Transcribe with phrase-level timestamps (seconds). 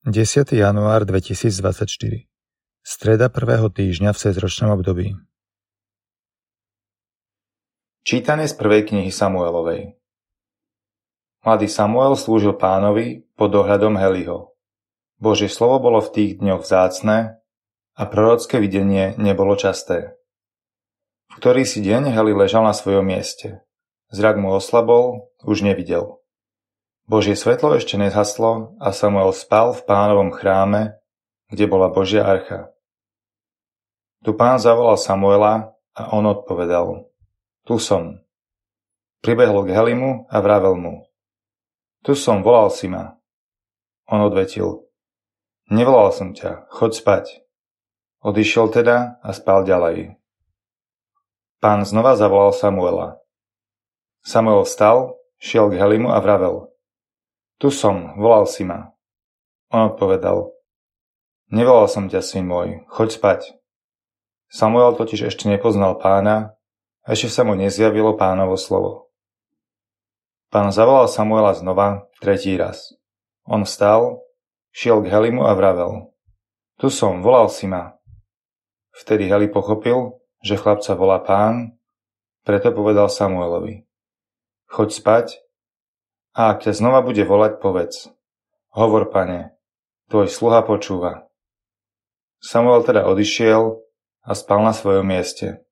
[0.00, 0.56] 10.
[0.56, 2.24] január 2024
[2.80, 5.12] Streda prvého týždňa v cezročnom období
[8.00, 10.00] Čítanie z prvej knihy Samuelovej
[11.44, 14.56] Mladý Samuel slúžil pánovi pod dohľadom Heliho.
[15.20, 17.36] Božie slovo bolo v tých dňoch vzácne
[17.92, 20.16] a prorocké videnie nebolo časté.
[21.28, 23.68] V ktorý si deň Heli ležal na svojom mieste.
[24.08, 26.19] Zrak mu oslabol, už nevidel.
[27.10, 30.94] Božie svetlo ešte nezhaslo a Samuel spal v pánovom chráme,
[31.50, 32.70] kde bola Božia archa.
[34.22, 37.10] Tu pán zavolal Samuela a on odpovedal.
[37.66, 38.22] Tu som.
[39.26, 40.94] Pribehol k Helimu a vravel mu.
[42.06, 43.18] Tu som, volal si ma.
[44.06, 44.86] On odvetil.
[45.66, 47.24] Nevolal som ťa, choď spať.
[48.22, 50.14] Odišiel teda a spal ďalej.
[51.58, 53.18] Pán znova zavolal Samuela.
[54.22, 56.69] Samuel vstal, šiel k Helimu a vravel.
[57.60, 58.96] Tu som, volal si ma.
[59.68, 60.48] On odpovedal.
[61.52, 63.40] Nevolal som ťa, syn môj, choď spať.
[64.48, 66.56] Samuel totiž ešte nepoznal pána,
[67.04, 69.12] a ešte sa mu nezjavilo pánovo slovo.
[70.48, 72.96] Pán zavolal Samuela znova, tretí raz.
[73.44, 74.24] On vstal,
[74.72, 76.16] šiel k Helimu a vravel.
[76.80, 77.92] Tu som, volal si ma.
[78.96, 81.76] Vtedy Heli pochopil, že chlapca volá pán,
[82.42, 83.84] preto povedal Samuelovi.
[84.72, 85.26] Choď spať
[86.34, 88.10] a ak ťa znova bude volať, povedz.
[88.70, 89.54] Hovor, pane,
[90.10, 91.26] tvoj sluha počúva.
[92.38, 93.82] Samuel teda odišiel
[94.22, 95.66] a spal na svojom mieste.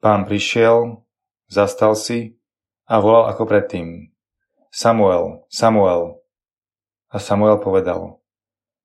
[0.00, 1.04] Pán prišiel,
[1.52, 2.40] zastal si
[2.88, 4.10] a volal ako predtým.
[4.72, 6.24] Samuel, Samuel.
[7.12, 8.22] A Samuel povedal.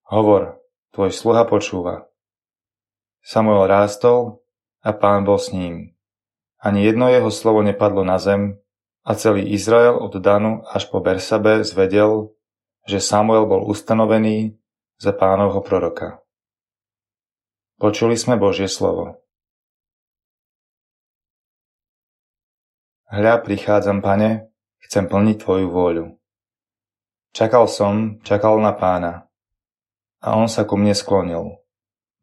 [0.05, 0.59] Hovor,
[0.92, 2.11] tvoj sluha počúva.
[3.25, 4.44] Samuel rástol
[4.83, 5.95] a pán bol s ním.
[6.61, 8.61] Ani jedno jeho slovo nepadlo na zem,
[9.06, 12.34] a celý Izrael od Danu až po Bersabe zvedel,
[12.89, 14.58] že Samuel bol ustanovený
[14.98, 16.25] za pánovho proroka.
[17.78, 19.22] Počuli sme Božie slovo.
[23.05, 24.49] Hľa, prichádzam, pane,
[24.82, 26.05] chcem plniť tvoju vôľu.
[27.38, 29.30] Čakal som, čakal na pána.
[30.26, 31.61] A on sa ku mne sklonil.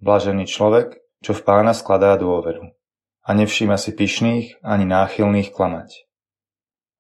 [0.02, 2.74] Blažený človek, čo v pána skladá dôveru.
[3.22, 6.10] A nevšíma si pyšných ani náchylných klamať.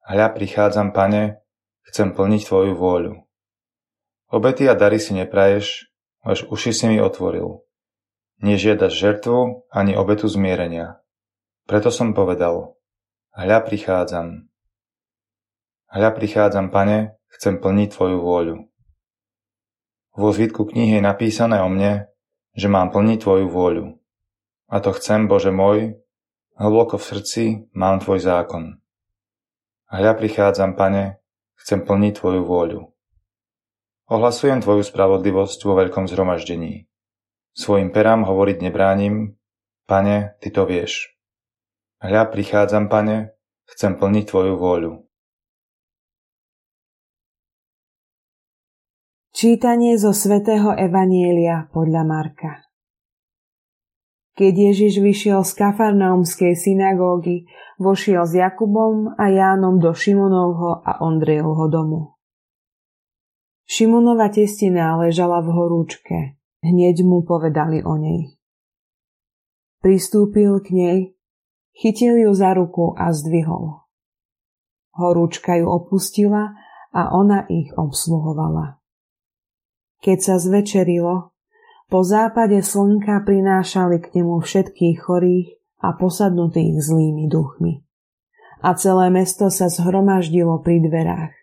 [0.02, 1.38] Hľa prichádzam, pane,
[1.86, 3.22] chcem plniť tvoju vôľu.
[4.34, 5.94] Obety a dary si nepraješ,
[6.26, 7.62] až uši si mi otvoril.
[8.42, 10.98] Nežiadaš žertvu ani obetu zmierenia.
[11.70, 12.74] Preto som povedal,
[13.30, 14.50] hľa prichádzam.
[15.86, 18.56] Hľa prichádzam, pane, chcem plniť tvoju vôľu.
[20.18, 22.10] Vo zvitku knihy je napísané o mne,
[22.58, 24.02] že mám plniť tvoju vôľu.
[24.66, 25.94] A to chcem, Bože môj,
[26.58, 28.81] hlboko v srdci mám tvoj zákon.
[29.92, 31.20] Hľa prichádzam, pane,
[31.60, 32.80] chcem plniť Tvoju vôľu.
[34.08, 36.88] Ohlasujem Tvoju spravodlivosť vo veľkom zhromaždení.
[37.52, 39.36] Svojim perám hovoriť nebránim,
[39.84, 41.12] pane, Ty to vieš.
[42.00, 43.36] Hľa prichádzam, pane,
[43.68, 44.92] chcem plniť Tvoju vôľu.
[49.36, 52.71] Čítanie zo svätého Evanielia podľa Marka
[54.42, 57.46] keď Ježiš vyšiel z Kafarnaumskej synagógy,
[57.78, 62.18] vošiel s Jakubom a Jánom do Šimonovho a Ondrejovho domu.
[63.70, 66.18] Šimonova testina ležala v horúčke.
[66.58, 68.34] Hneď mu povedali o nej.
[69.78, 70.98] Pristúpil k nej,
[71.78, 73.78] chytil ju za ruku a zdvihol.
[74.98, 76.50] Horúčka ju opustila
[76.90, 78.82] a ona ich obsluhovala.
[80.02, 81.30] Keď sa zvečerilo,
[81.92, 85.48] po západe slnka prinášali k nemu všetkých chorých
[85.84, 87.84] a posadnutých zlými duchmi.
[88.64, 91.36] A celé mesto sa zhromaždilo pri dverách.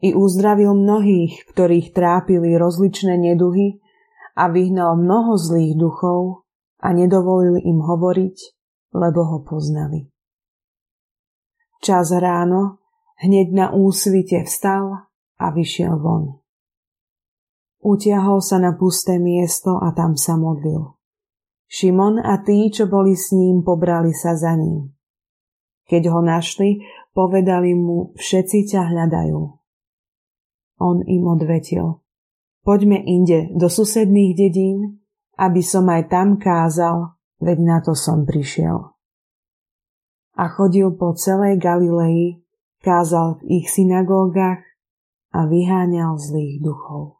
[0.00, 3.84] I uzdravil mnohých, ktorých trápili rozličné neduhy
[4.32, 6.48] a vyhnal mnoho zlých duchov
[6.80, 8.36] a nedovolil im hovoriť,
[8.96, 10.08] lebo ho poznali.
[11.84, 12.80] Čas ráno
[13.20, 15.04] hneď na úsvite vstal
[15.36, 16.40] a vyšiel von.
[17.80, 21.00] Utiahol sa na pusté miesto a tam sa modlil.
[21.64, 24.92] Šimon a tí, čo boli s ním, pobrali sa za ním.
[25.88, 26.84] Keď ho našli,
[27.16, 29.40] povedali mu, všetci ťa hľadajú.
[30.80, 32.02] On im odvetil,
[32.66, 35.00] poďme inde do susedných dedín,
[35.40, 38.92] aby som aj tam kázal, veď na to som prišiel.
[40.36, 42.44] A chodil po celej Galilei,
[42.84, 44.64] kázal v ich synagógach
[45.32, 47.19] a vyháňal zlých duchov.